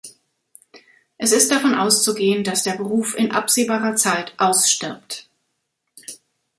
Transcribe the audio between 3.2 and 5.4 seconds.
absehbarer Zeit ausstirbt.